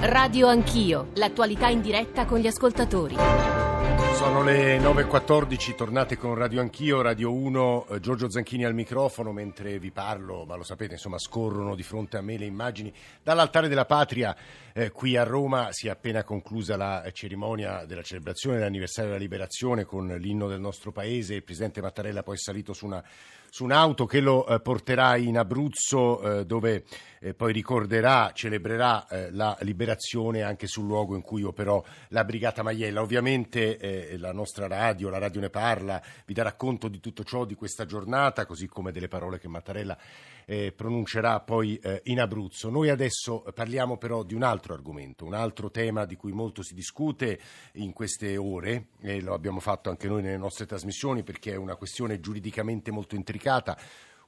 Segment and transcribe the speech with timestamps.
[0.00, 3.16] Radio Anch'io, l'attualità in diretta con gli ascoltatori.
[4.14, 9.80] Sono le 9.14, tornate con Radio Anch'io, Radio 1, eh, Giorgio Zanchini al microfono mentre
[9.80, 12.92] vi parlo, ma lo sapete, insomma, scorrono di fronte a me le immagini
[13.24, 14.36] dall'altare della patria.
[14.72, 19.84] Eh, qui a Roma si è appena conclusa la cerimonia della celebrazione dell'anniversario della liberazione
[19.84, 21.34] con l'inno del nostro paese.
[21.34, 23.02] Il presidente Mattarella poi è salito su, una,
[23.58, 26.84] su un'auto che lo eh, porterà in Abruzzo eh, dove
[27.20, 32.62] eh, poi ricorderà, celebrerà eh, la liberazione anche sul luogo in cui operò la Brigata
[32.62, 33.00] Maiella.
[33.00, 37.44] Ovviamente eh, la nostra radio, la radio ne parla, vi darà conto di tutto ciò
[37.44, 39.98] di questa giornata, così come delle parole che Mattarella
[40.44, 42.70] eh, pronuncerà poi in Abruzzo.
[42.70, 46.74] Noi adesso parliamo però di un altro argomento, un altro tema di cui molto si
[46.74, 47.40] discute
[47.72, 51.74] in queste ore e lo abbiamo fatto anche noi nelle nostre trasmissioni perché è una
[51.74, 53.47] questione giuridicamente molto intricata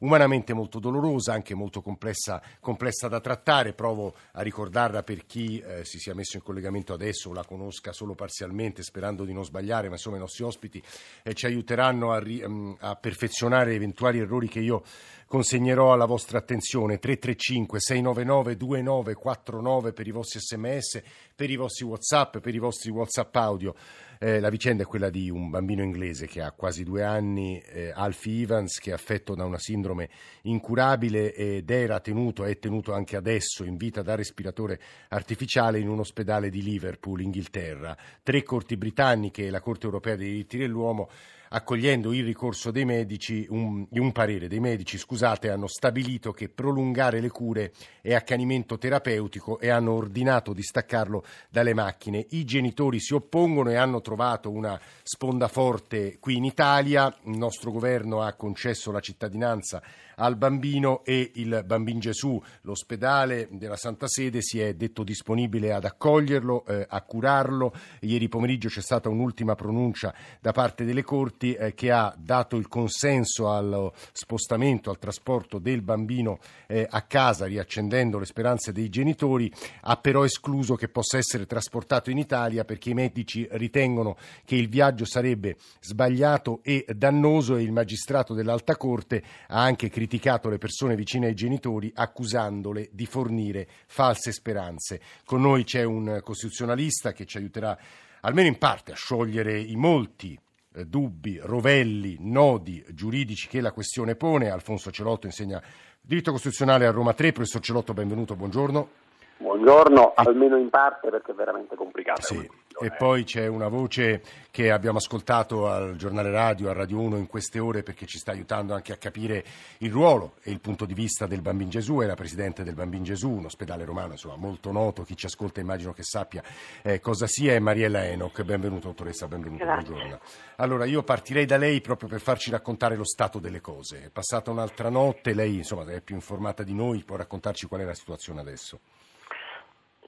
[0.00, 3.72] umanamente molto dolorosa, anche molto complessa, complessa da trattare.
[3.72, 7.92] Provo a ricordarla per chi eh, si sia messo in collegamento adesso o la conosca
[7.92, 10.82] solo parzialmente, sperando di non sbagliare, ma insomma i nostri ospiti
[11.22, 14.82] eh, ci aiuteranno a, ri, um, a perfezionare eventuali errori che io
[15.26, 21.02] consegnerò alla vostra attenzione 335 699 2949 per i vostri sms,
[21.34, 23.74] per i vostri whatsapp, per i vostri whatsapp audio.
[24.22, 27.90] Eh, la vicenda è quella di un bambino inglese che ha quasi due anni, eh,
[27.90, 30.10] Alfie Evans, che è affetto da una sindrome
[30.42, 36.00] incurabile ed era tenuto, è tenuto anche adesso in vita da respiratore artificiale in un
[36.00, 37.96] ospedale di Liverpool, Inghilterra.
[38.22, 41.08] Tre corti britanniche e la Corte europea dei diritti dell'uomo
[41.52, 47.20] accogliendo il ricorso dei medici, un, un, parere dei medici, scusate, hanno stabilito che prolungare
[47.20, 52.24] le cure è accanimento terapeutico e hanno ordinato di staccarlo dalle macchine.
[52.30, 57.12] I genitori si oppongono e hanno trovato una sponda forte qui in Italia.
[57.24, 59.82] Il nostro governo ha concesso la cittadinanza
[60.20, 65.84] al bambino e il Bambin Gesù, l'ospedale della Santa Sede, si è detto disponibile ad
[65.84, 67.72] accoglierlo, eh, a curarlo.
[68.00, 72.68] Ieri pomeriggio c'è stata un'ultima pronuncia da parte delle corti eh, che ha dato il
[72.68, 79.50] consenso allo spostamento, al trasporto del bambino eh, a casa, riaccendendo le speranze dei genitori,
[79.82, 84.68] ha però escluso che possa essere trasportato in Italia perché i medici ritengono che il
[84.68, 90.58] viaggio sarebbe sbagliato e dannoso e il magistrato dell'Alta Corte ha anche criticato criticato le
[90.58, 95.00] persone vicine ai genitori accusandole di fornire false speranze.
[95.24, 97.78] Con noi c'è un costituzionalista che ci aiuterà
[98.22, 100.36] almeno in parte a sciogliere i molti
[100.74, 104.50] eh, dubbi, rovelli, nodi giuridici che la questione pone.
[104.50, 105.62] Alfonso Celotto insegna
[106.00, 107.30] diritto costituzionale a Roma 3.
[107.30, 108.88] Professor Celotto, benvenuto, buongiorno.
[109.36, 112.22] Buongiorno, almeno in parte perché è veramente complicato.
[112.22, 112.50] Sì.
[112.82, 117.26] E poi c'è una voce che abbiamo ascoltato al giornale radio, a Radio 1 in
[117.26, 119.44] queste ore perché ci sta aiutando anche a capire
[119.78, 123.02] il ruolo e il punto di vista del Bambin Gesù, è la Presidente del Bambin
[123.02, 126.42] Gesù, un ospedale romano insomma, molto noto, chi ci ascolta immagino che sappia
[126.80, 130.18] eh, cosa sia, è Mariella Enoch, benvenuta dottoressa, benvenuta, buongiorno.
[130.56, 134.50] Allora io partirei da lei proprio per farci raccontare lo stato delle cose, è passata
[134.50, 138.40] un'altra notte, lei insomma è più informata di noi, può raccontarci qual è la situazione
[138.40, 138.80] adesso?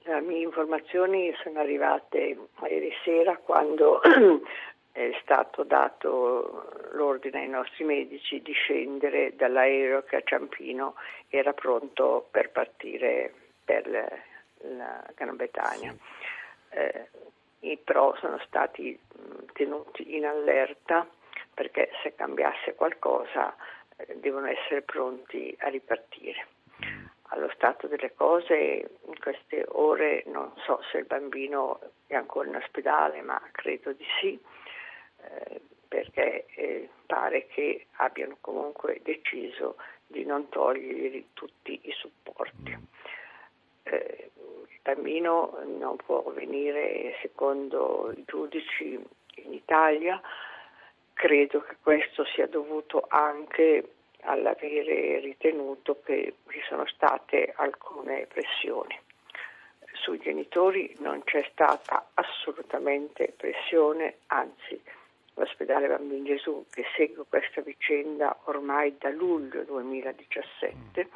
[0.05, 4.01] Le mie informazioni sono arrivate ieri sera quando
[4.91, 10.95] è stato dato l'ordine ai nostri medici di scendere dall'aereo che a Ciampino
[11.29, 13.33] era pronto per partire
[13.63, 13.87] per
[14.57, 15.95] la Gran Bretagna.
[16.71, 17.07] Eh,
[17.61, 18.99] I pro sono stati
[19.53, 21.07] tenuti in allerta
[21.53, 23.55] perché se cambiasse qualcosa
[23.95, 26.45] eh, devono essere pronti a ripartire
[27.33, 32.55] allo stato delle cose in queste ore non so se il bambino è ancora in
[32.55, 34.39] ospedale, ma credo di sì,
[35.21, 42.77] eh, perché eh, pare che abbiano comunque deciso di non togliergli tutti i supporti.
[43.83, 44.31] Eh,
[44.67, 48.93] il bambino non può venire secondo i giudici
[49.35, 50.21] in Italia,
[51.13, 53.92] credo che questo sia dovuto anche
[54.23, 58.99] all'avere ritenuto che ci sono state alcune pressioni.
[59.93, 64.81] Sui genitori non c'è stata assolutamente pressione, anzi
[65.35, 71.09] l'ospedale Bambino Gesù che segue questa vicenda ormai da luglio 2017,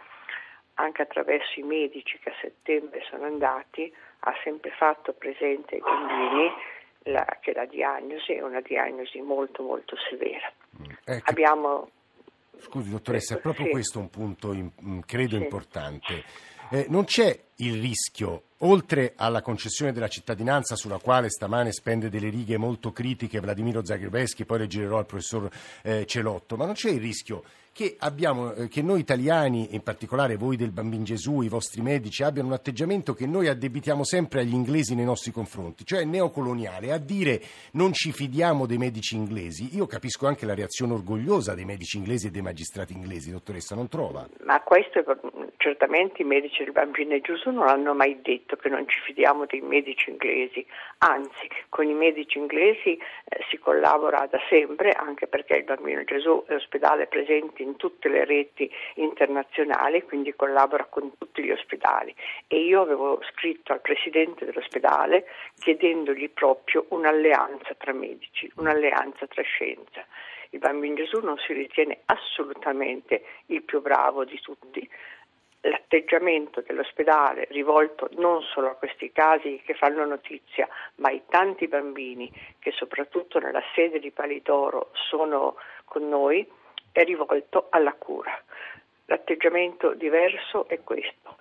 [0.76, 6.52] anche attraverso i medici che a settembre sono andati, ha sempre fatto presente ai bambini
[7.04, 10.52] la, che la diagnosi è una diagnosi molto molto severa.
[11.06, 11.30] Ecco.
[11.30, 11.90] Abbiamo
[12.60, 13.72] Scusi dottoressa, è proprio sì.
[13.72, 15.44] questo un punto in, mm, credo sì.
[15.44, 16.24] importante.
[16.70, 22.30] Eh, non c'è il rischio, oltre alla concessione della cittadinanza sulla quale stamane spende delle
[22.30, 25.50] righe molto critiche Vladimiro Zagrebeschi, poi le girerò al professor
[25.84, 27.44] eh, Celotto, ma non c'è il rischio
[27.78, 32.24] che, abbiamo, eh, che noi italiani, in particolare voi del Bambin Gesù, i vostri medici,
[32.24, 36.98] abbiano un atteggiamento che noi addebitiamo sempre agli inglesi nei nostri confronti, cioè neocoloniale, a
[36.98, 37.40] dire
[37.74, 39.76] non ci fidiamo dei medici inglesi.
[39.76, 43.90] Io capisco anche la reazione orgogliosa dei medici inglesi e dei magistrati inglesi, dottoressa, non
[43.90, 44.28] trova?
[44.44, 45.04] Ma questo
[45.58, 49.62] certamente i medici del Bambino Gesù non hanno mai detto che non ci fidiamo dei
[49.62, 50.66] medici inglesi,
[51.00, 56.44] anzi con i medici inglesi eh, si collabora da sempre anche perché il Bambino Gesù
[56.48, 62.14] è ospedale presente in tutte le reti internazionali, quindi collabora con tutti gli ospedali
[62.48, 65.26] e io avevo scritto al presidente dell'ospedale
[65.60, 70.06] chiedendogli proprio un'alleanza tra medici, un'alleanza tra scienza.
[70.52, 74.90] Il Bambino Gesù non si ritiene assolutamente il più bravo di tutti,
[75.62, 82.32] l'atteggiamento dell'ospedale rivolto non solo a questi casi che fanno notizia, ma ai tanti bambini
[82.60, 85.56] che soprattutto nella sede di Palidoro sono
[85.86, 86.48] con noi,
[86.92, 88.40] è rivolto alla cura.
[89.06, 91.38] L'atteggiamento diverso è questo.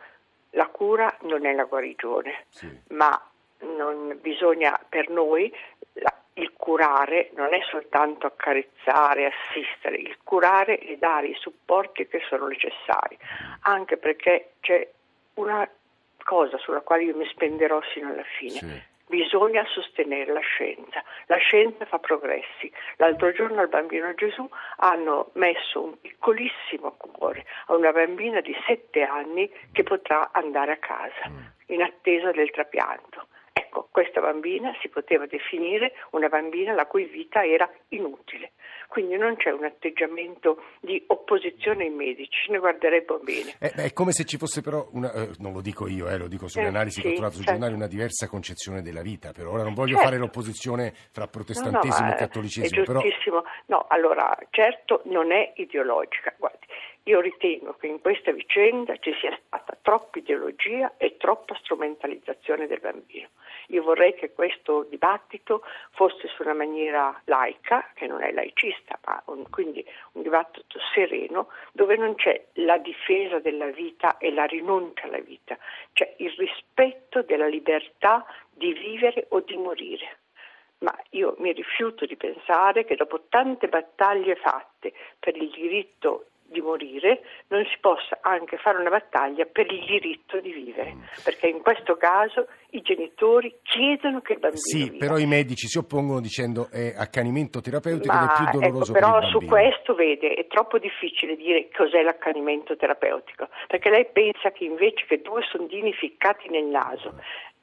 [0.50, 2.68] La cura non è la guarigione, sì.
[2.88, 3.20] ma
[3.58, 5.52] non bisogna per noi
[5.94, 12.22] la, il curare non è soltanto accarezzare, assistere, il curare è dare i supporti che
[12.28, 13.18] sono necessari,
[13.60, 14.88] anche perché c'è
[15.34, 15.68] una
[16.22, 18.58] cosa sulla quale io mi spenderò sino alla fine.
[18.58, 21.02] Sì bisogna sostenere la scienza.
[21.26, 22.72] La scienza fa progressi.
[22.96, 24.48] L'altro giorno al bambino Gesù
[24.78, 30.76] hanno messo un piccolissimo cuore a una bambina di sette anni che potrà andare a
[30.76, 31.44] casa mm.
[31.66, 33.15] in attesa del trapianto.
[33.76, 38.52] Ecco, questa bambina si poteva definire una bambina la cui vita era inutile.
[38.88, 43.54] Quindi non c'è un atteggiamento di opposizione ai medici, ne guarderebbe bene.
[43.58, 46.28] Eh, è come se ci fosse però, una, eh, non lo dico io, eh, lo
[46.28, 47.60] dico sulle eh, analisi sì, che ho trovato sui certo.
[47.60, 49.32] giornali, una diversa concezione della vita.
[49.32, 50.04] Per ora non voglio certo.
[50.04, 52.82] fare l'opposizione fra protestantesimo no, no, e cattolicesimo.
[52.82, 53.42] È giustissimo.
[53.42, 53.54] Però...
[53.66, 56.34] No, allora, certo non è ideologica.
[56.38, 56.65] Guardi,
[57.08, 62.80] io ritengo che in questa vicenda ci sia stata troppa ideologia e troppa strumentalizzazione del
[62.80, 63.28] bambino.
[63.68, 65.62] Io vorrei che questo dibattito
[65.92, 71.48] fosse su una maniera laica, che non è laicista, ma un, quindi un dibattito sereno,
[71.70, 75.56] dove non c'è la difesa della vita e la rinuncia alla vita,
[75.92, 80.18] c'è il rispetto della libertà di vivere o di morire
[80.78, 86.60] ma io mi rifiuto di pensare che dopo tante battaglie fatte per il diritto di
[86.60, 91.60] morire, non si possa anche fare una battaglia per il diritto di vivere, perché in
[91.60, 94.96] questo caso i genitori chiedono che il bambino Sì, viva.
[94.98, 99.06] però i medici si oppongono dicendo è accanimento terapeutico Ma, è più ecco, doloroso ecco,
[99.06, 104.64] però su questo vede, è troppo difficile dire cos'è l'accanimento terapeutico, perché lei pensa che
[104.64, 107.14] invece che due sondini ficcati nel naso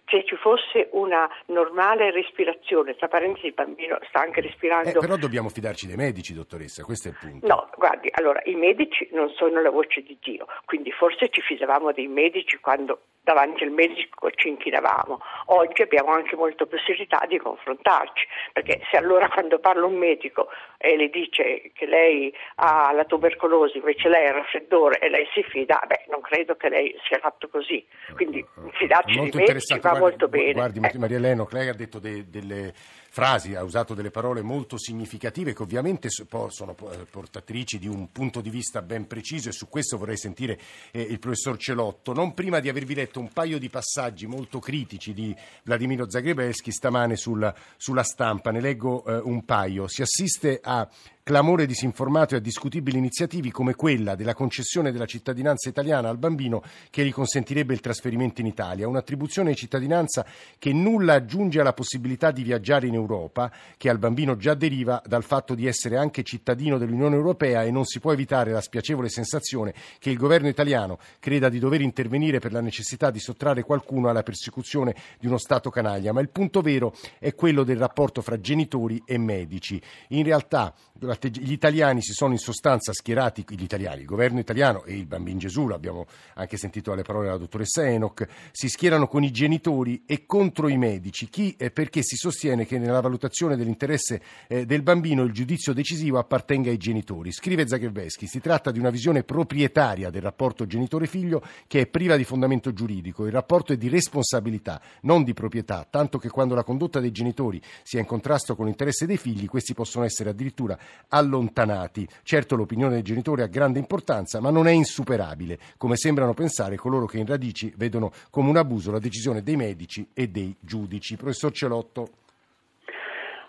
[0.05, 4.89] se ci fosse una normale respirazione, tra parentesi il bambino sta anche respirando.
[4.89, 7.47] Eh, però dobbiamo fidarci dei medici, dottoressa, questo è il punto.
[7.47, 11.91] No, guardi, allora i medici non sono la voce di Dio, quindi forse ci fidavamo
[11.91, 15.19] dei medici quando davanti al medico ci inchinavamo.
[15.45, 20.97] Oggi abbiamo anche molta possibilità di confrontarci, perché se allora quando parla un medico e
[20.97, 25.43] le dice che lei ha la tubercolosi, invece lei ha il raffreddore e lei si
[25.43, 27.85] fida, beh, non credo che lei sia fatto così.
[28.13, 30.53] Quindi fidarci dei medici va molto bene.
[30.53, 30.99] Guardi, ecco.
[30.99, 32.73] Maria Eleno, lei ha detto de, delle
[33.13, 38.41] frasi, ha usato delle parole molto significative che ovviamente sono eh, portatrici di un punto
[38.41, 42.11] di vista ben preciso e su questo vorrei sentire eh, il professor Celotto.
[42.11, 47.15] Non prima di avervi letto un paio di passaggi molto critici di Vladimiro Zagrebelski stamane
[47.15, 49.87] sulla, sulla stampa, ne leggo eh, un paio.
[49.87, 50.89] Si assiste a
[51.23, 56.61] clamore disinformato e a discutibili iniziativi come quella della concessione della cittadinanza italiana al bambino
[56.89, 60.25] che gli consentirebbe il trasferimento in Italia, un'attribuzione di cittadinanza
[60.59, 65.23] che nulla aggiunge alla possibilità di viaggiare in Europa, che al bambino già deriva dal
[65.23, 69.73] fatto di essere anche cittadino dell'Unione Europea e non si può evitare la spiacevole sensazione
[69.99, 74.23] che il governo italiano creda di dover intervenire per la necessità di sottrarre qualcuno alla
[74.23, 79.01] persecuzione di uno Stato canaglia, ma il punto vero è quello del rapporto fra genitori
[79.05, 79.81] e medici.
[80.09, 80.73] In realtà
[81.21, 85.39] gli italiani si sono in sostanza schierati, gli italiani, il governo italiano e il bambino
[85.39, 86.05] Gesù, l'abbiamo
[86.35, 90.77] anche sentito dalle parole della dottoressa Enoch, si schierano con i genitori e contro i
[90.77, 91.29] medici.
[91.29, 91.55] Chi?
[91.57, 96.69] Eh, perché si sostiene che nella valutazione dell'interesse eh, del bambino il giudizio decisivo appartenga
[96.69, 97.31] ai genitori.
[97.31, 102.23] Scrive Zagrebeschi, si tratta di una visione proprietaria del rapporto genitore-figlio che è priva di
[102.23, 103.25] fondamento giuridico.
[103.25, 107.61] Il rapporto è di responsabilità, non di proprietà, tanto che quando la condotta dei genitori
[107.83, 110.77] sia in contrasto con l'interesse dei figli, questi possono essere addirittura
[111.09, 112.07] allontanati.
[112.23, 117.05] Certo l'opinione dei genitori ha grande importanza, ma non è insuperabile, come sembrano pensare coloro
[117.05, 121.15] che in radici vedono come un abuso la decisione dei medici e dei giudici.
[121.15, 122.07] Professor Celotto.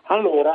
[0.09, 0.55] Allora,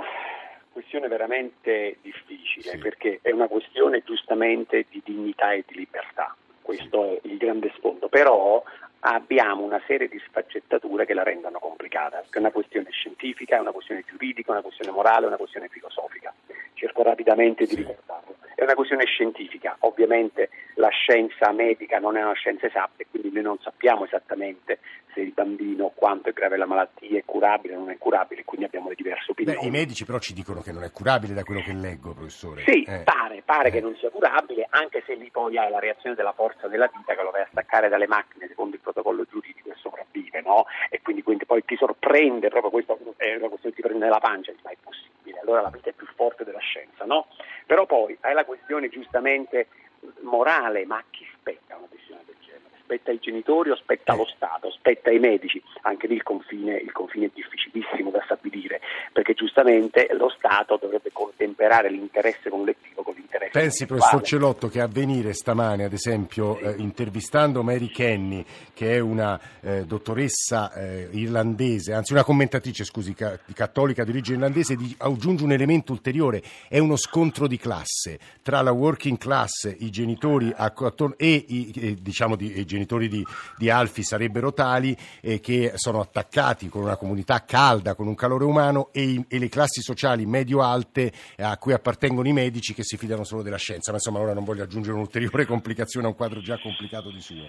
[0.72, 2.78] questione veramente difficile Sì.
[2.78, 6.36] perché è una questione giustamente di dignità e di libertà.
[6.70, 8.64] Questo è il grande sfondo, però
[9.00, 13.72] abbiamo una serie di sfaccettature che la rendono complicata, è una questione scientifica, è una
[13.72, 16.32] questione giuridica, è una questione morale, è una questione filosofica.
[16.76, 18.36] Cerco rapidamente di ricordarlo.
[18.54, 23.32] È una questione scientifica, ovviamente la scienza medica non è una scienza esatta e quindi
[23.32, 24.78] noi non sappiamo esattamente
[25.20, 28.66] se il bambino quanto è grave la malattia, è curabile o non è curabile, quindi
[28.66, 29.68] abbiamo le diverse Beh, opinioni.
[29.68, 32.64] I medici però ci dicono che non è curabile da quello che leggo, professore.
[32.66, 33.02] Sì, Eh.
[33.04, 33.72] pare, pare Eh.
[33.72, 37.16] che non sia curabile, anche se lì poi hai la reazione della forza della vita
[37.16, 40.66] che lo vai a staccare dalle macchine secondo il protocollo giuridico e sopravvive, no?
[40.90, 44.20] E quindi, quindi poi ti sorprende proprio questo, è una questione che ti prende la
[44.20, 47.28] pancia, ma è possibile, allora la vita è più forte della scienza, no?
[47.66, 49.68] Però poi hai la questione giustamente
[50.22, 51.99] morale, ma a chi spetta una decisione?
[52.90, 54.16] Spetta ai genitori o spetta Eh.
[54.16, 54.72] allo Stato?
[54.72, 55.62] Spetta ai medici?
[55.84, 58.82] Anche lì il confine, il confine è difficilissimo da stabilire,
[59.14, 64.88] perché giustamente lo Stato dovrebbe contemperare l'interesse collettivo con l'interesse Pensi, professor Celotto, che a
[64.88, 68.44] venire stamane, ad esempio, eh, intervistando Mary Kenny,
[68.74, 74.38] che è una eh, dottoressa eh, irlandese, anzi una commentatrice, scusi, ca- cattolica di origine
[74.38, 79.76] irlandese, di- aggiunge un elemento ulteriore, è uno scontro di classe tra la working class,
[79.78, 80.74] i genitori a-
[81.18, 83.26] e i, eh, diciamo di, i genitori di,
[83.58, 88.46] di Alfi sarebbero tali eh, che sono attaccati con una comunità calda, con un calore
[88.46, 92.98] umano, e, i- e le classi sociali medio-alte a cui appartengono i medici che si
[92.98, 93.92] fidano solo della scienza.
[93.92, 97.48] Ma insomma, ora non voglio aggiungere un'ulteriore complicazione a un quadro già complicato di suo.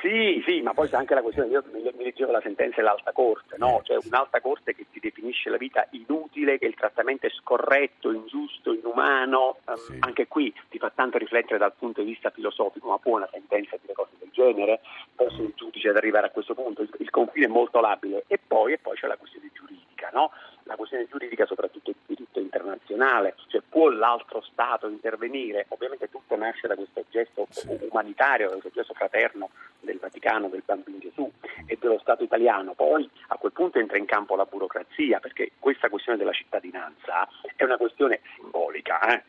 [0.00, 3.56] Sì, sì, ma poi c'è anche la questione, io mi, leggevo la sentenza dell'alta corte,
[3.58, 3.82] no?
[3.84, 8.72] Cioè un'alta corte che ti definisce la vita inutile, che il trattamento è scorretto, ingiusto,
[8.72, 9.96] inumano, ehm, Sì.
[10.00, 13.76] anche qui ti fa tanto riflettere dal punto di vista filosofico, ma può una sentenza
[13.80, 14.80] dire cose del genere?
[15.14, 16.80] Posso il giudice ad arrivare a questo punto?
[16.80, 20.30] Il, il confine è molto labile e poi, e poi c'è la questione giuridica, no?
[20.70, 25.66] La questione giuridica soprattutto il diritto internazionale, cioè può l'altro Stato intervenire?
[25.70, 27.76] Ovviamente tutto nasce da questo gesto Sì.
[27.90, 29.50] umanitario, da questo gesto fraterno
[29.80, 31.28] del Vaticano, del Bambino Gesù
[31.66, 32.74] e dello Stato italiano.
[32.74, 37.64] Poi a quel punto entra in campo la burocrazia, perché questa questione della cittadinanza è
[37.64, 39.00] una questione simbolica.
[39.12, 39.22] eh.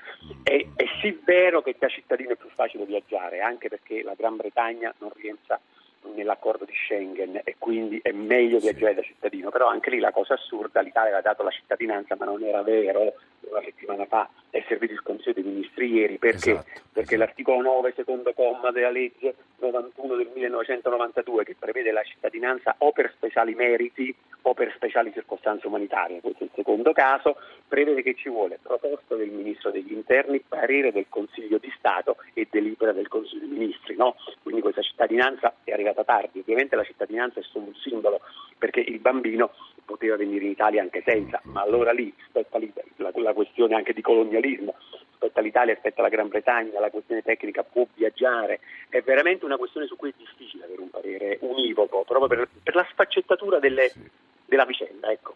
[0.44, 4.36] È, è sì vero che da cittadino è più facile viaggiare, anche perché la Gran
[4.36, 5.60] Bretagna non rientra
[6.14, 10.34] nell'accordo di Schengen e quindi è meglio viaggiare da cittadino, però anche lì la cosa
[10.34, 13.14] assurda, l'Italia aveva dato la cittadinanza ma non era vero,
[13.50, 16.18] una settimana fa è servito il Consiglio dei Ministri ieri.
[16.18, 17.18] Perché, Esatto, perché esatto.
[17.18, 23.12] l'articolo 9 secondo comma della legge 91 del 1992 che prevede la cittadinanza o per
[23.16, 28.28] speciali meriti o per speciali circostanze umanitarie, questo è il secondo caso, prevede che ci
[28.28, 33.46] vuole proposta del Ministro degli Interni, parere del Consiglio di Stato e delibera del Consiglio
[33.46, 34.16] dei Ministri, no?
[34.42, 38.22] quindi questa cittadinanza è arrivata tardi, ovviamente la cittadinanza è solo un simbolo
[38.58, 39.52] perché il bambino
[39.86, 42.60] poteva venire in Italia anche senza, ma allora lì spetta
[42.98, 44.76] la, la questione anche di colonialismo,
[45.16, 49.88] spetta all'Italia, spetta alla Gran Bretagna, la questione tecnica può viaggiare, è veramente una questione
[49.88, 53.92] su cui è difficile avere un parere univoco, proprio per, per la sfaccettatura delle-
[54.46, 55.12] della vicenda.
[55.12, 55.36] Ecco.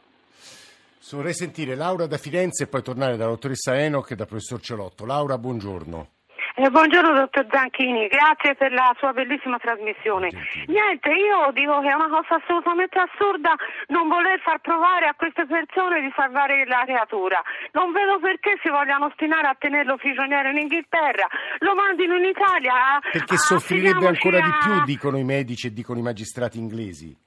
[1.11, 5.05] Vorrei sentire Laura da Firenze e poi tornare dalla dottoressa Enoch e dal professor Celotto.
[5.05, 6.14] Laura, buongiorno.
[6.57, 10.29] Eh, buongiorno dottor Zanchini, grazie per la sua bellissima trasmissione.
[10.67, 13.53] Niente, io dico che è una cosa assolutamente assurda
[13.87, 17.43] non voler far provare a queste persone di salvare la creatura.
[17.73, 21.27] Non vedo perché si vogliano ostinare a tenerlo prigioniero in Inghilterra,
[21.59, 23.03] lo mandino in Italia.
[23.11, 27.24] Perché soffrirebbe ancora di a- più, dicono i medici e dicono i magistrati inglesi.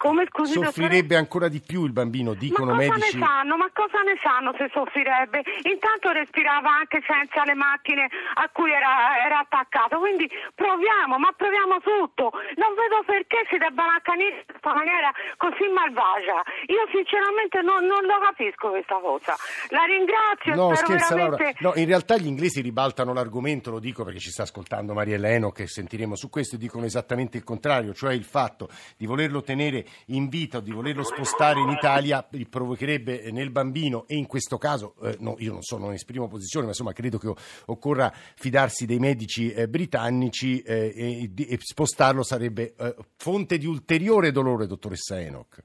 [0.00, 0.54] Come scusi?
[0.56, 3.18] Soffrirebbe ancora di più il bambino, dicono ma cosa medici.
[3.18, 3.56] ne sanno?
[3.58, 5.44] Ma cosa ne sanno se soffrirebbe?
[5.68, 8.08] Intanto respirava anche senza le macchine
[8.40, 12.32] a cui era, era attaccato, quindi proviamo, ma proviamo tutto.
[12.56, 16.40] Non vedo perché si debbano accanire in questa maniera così malvagia.
[16.72, 19.36] Io sinceramente non, non lo capisco questa cosa.
[19.68, 21.36] La ringrazio, No, scherza Laura.
[21.36, 21.60] veramente...
[21.60, 25.52] No, in realtà gli inglesi ribaltano l'argomento, lo dico perché ci sta ascoltando Mariella Eno
[25.52, 29.88] che sentiremo su questo e dicono esattamente il contrario, cioè il fatto di volerlo tenere
[30.06, 34.94] in vita o di volerlo spostare in Italia provocherebbe nel bambino e in questo caso,
[35.02, 37.32] eh, no, io non so, non esprimo posizione, ma insomma credo che
[37.66, 44.32] occorra fidarsi dei medici eh, britannici eh, e, e spostarlo sarebbe eh, fonte di ulteriore
[44.32, 45.62] dolore, dottoressa Enoch.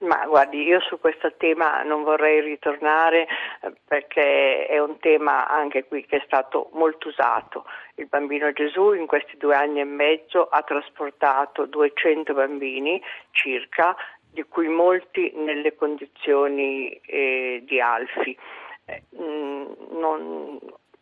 [0.00, 3.26] Ma guardi, io su questo tema non vorrei ritornare
[3.62, 7.64] eh, perché è un tema anche qui che è stato molto usato.
[7.96, 13.02] Il bambino Gesù in questi due anni e mezzo ha trasportato 200 bambini
[13.32, 13.96] circa,
[14.30, 18.38] di cui molti nelle condizioni eh, di Alfi.
[18.84, 19.64] Eh, mm,
[19.98, 20.58] non-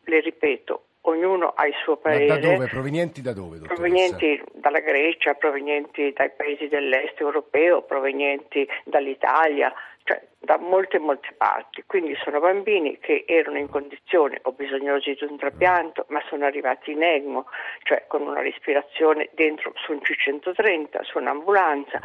[0.09, 2.27] le ripeto, ognuno ha il suo Ma parere.
[2.27, 2.67] da dove?
[2.67, 3.75] Provenienti da dove, dottoressa?
[3.75, 9.73] Provenienti dalla Grecia, provenienti dai paesi dell'est europeo, provenienti dall'Italia,
[10.05, 15.25] cioè da molte molte parti, quindi sono bambini che erano in condizione o bisognosi di
[15.25, 17.47] un trapianto, ma sono arrivati in EGMO,
[17.83, 22.01] cioè con una respirazione dentro su un C130, su un'ambulanza,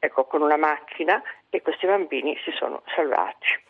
[0.00, 3.62] ecco, con una macchina e questi bambini si sono salvati.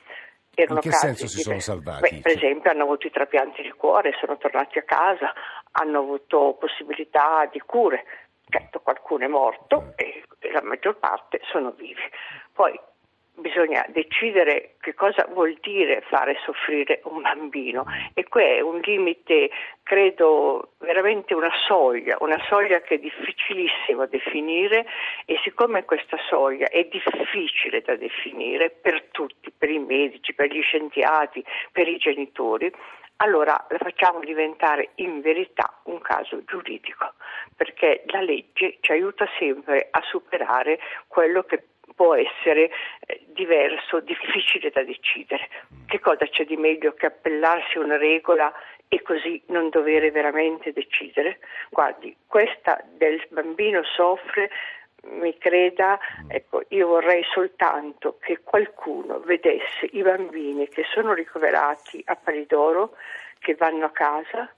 [0.55, 2.01] Erano in che senso si sono salvati?
[2.01, 5.33] Beh, per esempio hanno avuto i trapianti di cuore, sono tornati a casa,
[5.73, 8.05] hanno avuto possibilità di cure.
[8.49, 12.03] Certo, qualcuno è morto e la maggior parte sono vivi.
[12.53, 12.79] Poi
[13.37, 17.85] bisogna decidere che cosa vuol dire fare soffrire un bambino.
[18.15, 19.51] E qui è un limite,
[19.83, 24.87] credo, veramente una soglia, una soglia che è difficilissimo definire
[25.25, 30.63] e siccome questa soglia è difficile da definire per tutti, per i medici, per gli
[30.63, 32.73] scienziati, per i genitori,
[33.17, 37.15] allora la facciamo diventare in verità un caso giuridico,
[37.57, 41.63] perché la legge ci aiuta sempre a superare quello che
[41.95, 42.71] può essere
[43.07, 45.49] eh, diverso, difficile da decidere.
[45.87, 48.53] Che cosa c'è di meglio che appellarsi a una regola
[48.89, 51.39] e così non dovere veramente decidere?
[51.71, 54.51] Guardi, questa del bambino soffre
[55.05, 55.99] mi creda,
[56.29, 62.97] ecco, io vorrei soltanto che qualcuno vedesse i bambini che sono ricoverati a Palidoro,
[63.39, 64.51] che vanno a casa,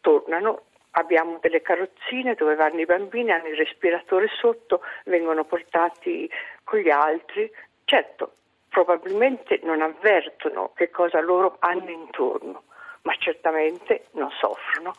[0.00, 0.64] tornano
[0.96, 6.30] abbiamo delle carrozzine dove vanno i bambini, hanno il respiratore sotto, vengono portati
[6.64, 7.50] con gli altri.
[7.84, 8.32] Certo,
[8.68, 12.64] probabilmente non avvertono che cosa loro hanno intorno,
[13.02, 14.94] ma certamente non soffrono,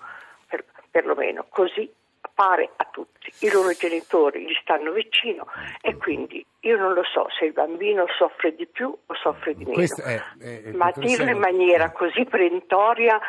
[0.47, 1.91] per, perlomeno così
[2.33, 3.31] pare a tutti.
[3.39, 5.47] I loro genitori gli stanno vicino
[5.81, 9.65] e quindi io non lo so se il bambino soffre di più o soffre di
[9.65, 13.19] meno, è, è, è ma dirlo in maniera così perentoria,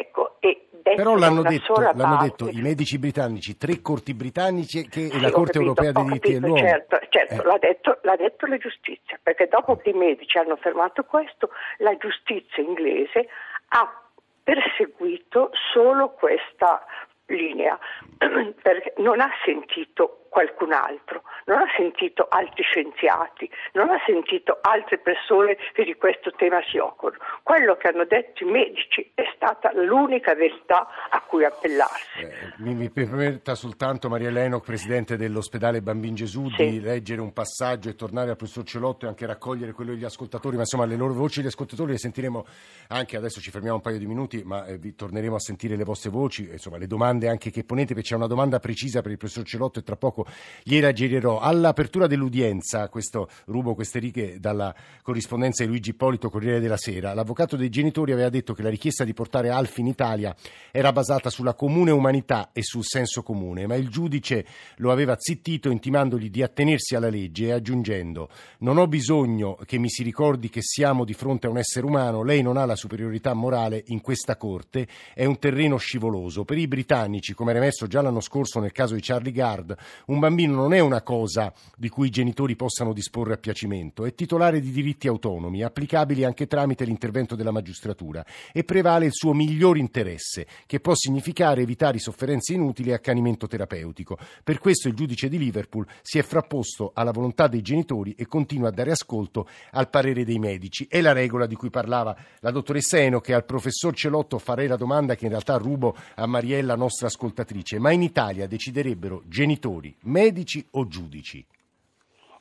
[0.00, 5.20] ecco, e però l'hanno, detto, l'hanno detto, i medici britannici, tre corti britannici che, sì,
[5.20, 6.56] la Corte capito, europea dei diritti dell'uomo.
[6.56, 7.44] Certo, certo eh.
[7.44, 11.96] l'ha, detto, l'ha, detto, la giustizia, perché dopo che i medici hanno fermato questo, la
[11.96, 13.28] giustizia inglese
[13.68, 14.02] ha
[14.42, 16.84] perseguito solo questa
[17.26, 17.78] linea,
[18.62, 24.98] perché non ha sentito qualcun altro, non ha sentito altri scienziati, non ha sentito altre
[24.98, 27.16] persone che di questo tema si occupano.
[27.42, 32.20] Quello che hanno detto i medici è stata l'unica verità a cui appellarsi.
[32.20, 36.70] Eh, mi, mi, permetta soltanto Maria Eleno, Presidente dell'ospedale Bambin Gesù, sì.
[36.70, 40.54] di leggere un passaggio e tornare al professor Celotto e anche raccogliere quello degli ascoltatori,
[40.54, 42.46] ma insomma le loro voci degli ascoltatori le sentiremo
[42.88, 45.84] anche, adesso ci fermiamo un paio di minuti, ma eh, vi torneremo a sentire le
[45.84, 49.18] vostre voci, insomma le domande anche che ponete, perché c'è una domanda precisa per il
[49.18, 50.26] professor Celotto e tra poco
[50.64, 51.38] gliela girerò.
[51.38, 57.54] All'apertura dell'udienza, questo rubo queste righe dalla corrispondenza di Luigi Ippolito, Corriere della Sera, l'avvocato
[57.54, 60.34] dei genitori aveva detto che la richiesta di portare Alfi in Italia
[60.72, 64.44] era basata sulla comune umanità e sul senso comune, ma il giudice
[64.78, 69.88] lo aveva zittito intimandogli di attenersi alla legge e aggiungendo non ho bisogno che mi
[69.88, 73.34] si ricordi che siamo di fronte a un essere umano, lei non ha la superiorità
[73.34, 76.44] morale in questa corte, è un terreno scivoloso.
[76.44, 80.18] Per i britannici, come era emerso già l'anno scorso nel caso di Charlie Gard, un
[80.18, 84.60] bambino non è una cosa di cui i genitori possano disporre a piacimento, è titolare
[84.60, 90.46] di diritti autonomi, applicabili anche tramite l'intervento della magistratura e prevale il suo miglior interesse,
[90.66, 94.18] che può significare evitare sofferenze inutili e accanimento terapeutico.
[94.44, 98.68] Per questo il giudice di Liverpool si è frapposto alla volontà dei genitori e continua
[98.68, 100.86] a dare ascolto al parere dei medici.
[100.88, 104.76] È la regola di cui parlava la dottoressa Eno che al professor Celotto farei la
[104.76, 110.64] domanda che in realtà rubo a Mariella, nostra ascoltatrice, ma in Italia deciderebbero genitori, medici
[110.72, 111.44] o giudici?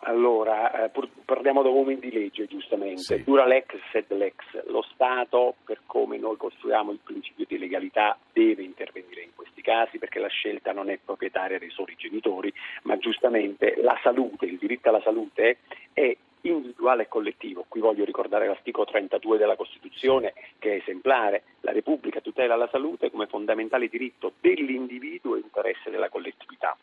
[0.02, 0.92] Allora, eh,
[1.26, 3.02] parliamo da uomini di legge, giustamente.
[3.02, 3.24] Sì.
[3.24, 4.36] Dura lex sed lex.
[4.68, 9.98] Lo Stato, per come noi costruiamo il principio di legalità, deve intervenire in questi casi
[9.98, 12.52] perché la scelta non è proprietaria dei soli genitori,
[12.84, 15.58] ma giustamente la salute, il diritto alla salute
[15.94, 17.66] è individuale e collettivo.
[17.68, 21.44] Qui voglio ricordare l'articolo 32 della Costituzione che è esemplare.
[21.62, 26.78] La Repubblica tutela la salute come fondamentale diritto dell'individuo e interesse della collettività.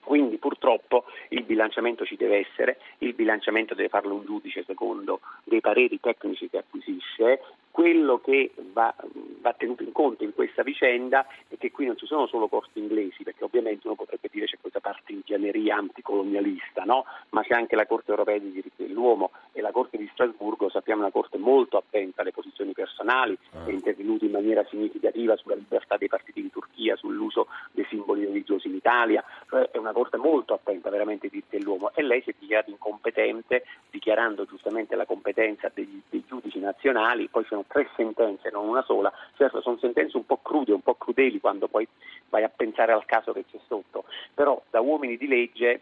[0.00, 5.60] Quindi purtroppo il bilanciamento ci deve essere, il bilanciamento deve farlo un giudice secondo dei
[5.60, 7.40] pareri tecnici che acquisisce,
[7.74, 8.94] quello che va,
[9.40, 12.78] va, tenuto in conto in questa vicenda è che qui non ci sono solo corti
[12.78, 17.04] inglesi, perché ovviamente uno potrebbe dire c'è questa partigianeria anticolonialista, no?
[17.30, 21.00] ma c'è anche la Corte europea dei diritti dell'uomo e la Corte di Strasburgo, sappiamo
[21.00, 23.66] una Corte molto attenta alle posizioni personali, ah.
[23.66, 28.68] è intervenuta in maniera significativa sulla libertà dei partiti in Turchia, sull'uso dei simboli religiosi
[28.68, 32.30] in Italia, cioè è una Corte molto attenta veramente ai diritti dell'uomo e lei si
[32.30, 38.50] è dichiarato incompetente, dichiarando giustamente la competenza degli, dei giudici nazionali, poi sono tre sentenze,
[38.50, 41.86] non una sola, certo sono sentenze un po' crude, un po' crudeli quando poi
[42.28, 45.80] vai a pensare al caso che c'è sotto, però da uomini di legge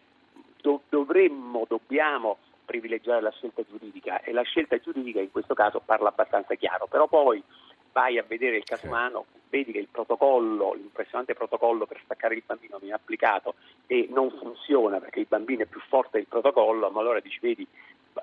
[0.61, 6.09] do- dovremmo, dobbiamo privilegiare la scelta giuridica e la scelta giuridica in questo caso parla
[6.09, 7.43] abbastanza chiaro, però poi
[7.91, 12.43] vai a vedere il caso umano, vedi che il protocollo, l'impressionante protocollo per staccare il
[12.45, 13.53] bambino viene applicato
[13.85, 17.67] e non funziona perché il bambino è più forte del protocollo, ma allora dici vedi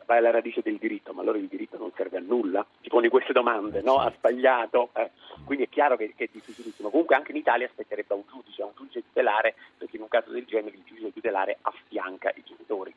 [0.07, 2.65] vai alla radice del diritto, ma allora il diritto non serve a nulla?
[2.81, 3.97] Ti poni queste domande, no?
[3.97, 4.91] Ha sbagliato?
[4.95, 5.11] Eh.
[5.45, 6.91] Quindi è chiaro che, che, è difficilissimo.
[6.91, 10.45] Comunque anche in Italia aspetterebbe un giudice, un giudice tutelare, perché in un caso del
[10.45, 12.95] genere il giudice tutelare affianca i genitori.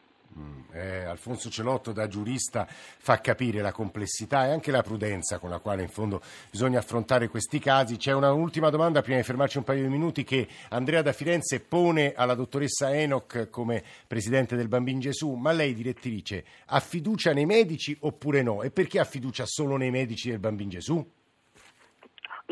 [0.71, 5.59] Eh, Alfonso Celotto da giurista fa capire la complessità e anche la prudenza con la
[5.59, 7.97] quale in fondo bisogna affrontare questi casi.
[7.97, 12.13] C'è un'ultima domanda prima di fermarci un paio di minuti che Andrea da Firenze pone
[12.15, 17.95] alla dottoressa Enoch come presidente del Bambin Gesù, ma lei direttrice ha fiducia nei medici
[17.99, 18.63] oppure no?
[18.63, 21.07] E perché ha fiducia solo nei medici del Bambin Gesù?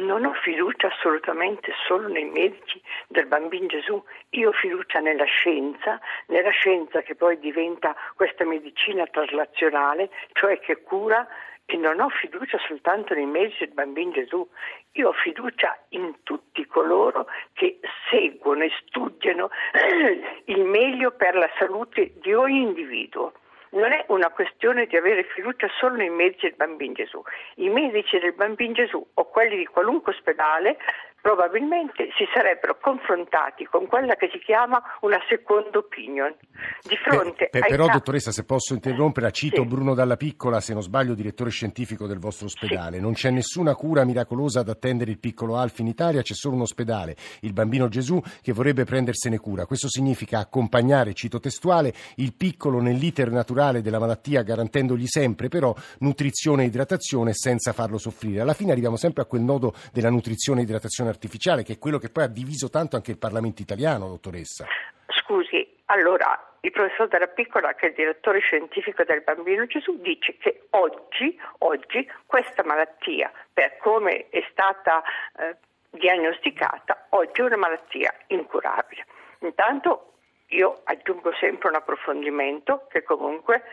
[0.01, 5.99] Non ho fiducia assolutamente solo nei medici del bambino Gesù, io ho fiducia nella scienza,
[6.25, 11.27] nella scienza che poi diventa questa medicina traslazionale, cioè che cura
[11.65, 14.49] e non ho fiducia soltanto nei medici del bambino Gesù,
[14.93, 19.51] io ho fiducia in tutti coloro che seguono e studiano
[20.45, 23.33] il meglio per la salute di ogni individuo
[23.71, 27.21] non è una questione di avere fiducia solo nei medici del Bambino Gesù.
[27.55, 30.77] I medici del Bambino Gesù o quelli di qualunque ospedale
[31.21, 36.35] probabilmente si sarebbero confrontati con quella che si chiama una second opinion.
[36.81, 39.67] Di fronte per, per, però, ca- dottoressa, se posso interrompere, cito sì.
[39.67, 42.97] Bruno Dalla Piccola, se non sbaglio, direttore scientifico del vostro ospedale.
[42.97, 43.01] Sì.
[43.01, 46.61] Non c'è nessuna cura miracolosa ad attendere il piccolo Alf in Italia, c'è solo un
[46.61, 49.65] ospedale, il bambino Gesù, che vorrebbe prendersene cura.
[49.65, 56.63] Questo significa accompagnare, cito testuale, il piccolo nell'iter naturale della malattia, garantendogli sempre però nutrizione
[56.63, 58.41] e idratazione senza farlo soffrire.
[58.41, 61.97] Alla fine arriviamo sempre a quel nodo della nutrizione e idratazione artificiale, che è quello
[61.97, 64.65] che poi ha diviso tanto anche il Parlamento italiano, dottoressa.
[65.07, 70.37] Scusi, allora il professor Della Piccola, che è il direttore scientifico del Bambino Gesù, dice
[70.37, 75.01] che oggi, oggi questa malattia, per come è stata
[75.37, 75.57] eh,
[75.89, 79.05] diagnosticata, oggi è una malattia incurabile.
[79.39, 80.13] Intanto
[80.47, 83.63] io aggiungo sempre un approfondimento che comunque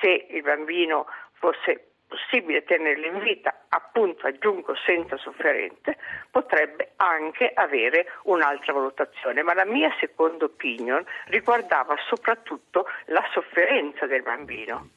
[0.00, 5.96] se il bambino fosse possibile tenerlo in vita, appunto aggiungo senza sofferenze,
[6.30, 14.22] potrebbe anche avere un'altra valutazione, ma la mia seconda opinion riguardava soprattutto la sofferenza del
[14.22, 14.88] bambino,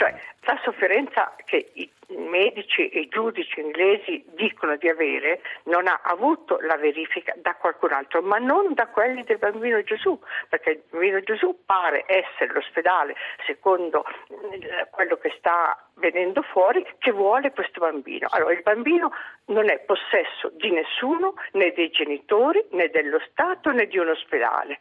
[0.00, 6.58] cioè la sofferenza che i medici e giudici inglesi dicono di avere non ha avuto
[6.60, 11.20] la verifica da qualcun altro, ma non da quelli del bambino Gesù, perché il bambino
[11.20, 13.14] Gesù pare essere l'ospedale,
[13.46, 18.26] secondo eh, quello che sta venendo fuori, che vuole questo bambino.
[18.30, 19.12] Allora il bambino
[19.46, 24.78] non è possesso di nessuno, né dei genitori, né dello Stato, né di un ospedale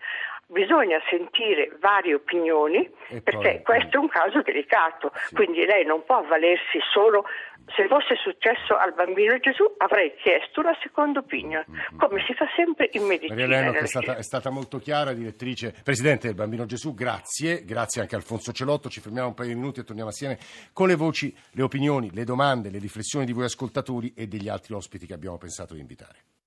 [0.50, 3.78] bisogna sentire varie opinioni e perché poi...
[3.78, 5.36] questo è un caso delicato, sì.
[5.36, 7.26] quindi lei non può avvalersi solo
[7.76, 11.98] se fosse successo al bambino Gesù avrei chiesto una seconda opinione, mm-hmm.
[11.98, 13.36] come si fa sempre in medicina.
[13.36, 18.02] Maria Leno è stata, è stata, molto chiara, direttrice, presidente del bambino Gesù, grazie, grazie
[18.02, 20.40] anche a Alfonso Celotto, ci fermiamo un paio di minuti e torniamo assieme
[20.74, 24.74] con le voci, le opinioni, le domande, le riflessioni di voi ascoltatori e degli altri
[24.74, 26.39] ospiti che abbiamo pensato di invitare.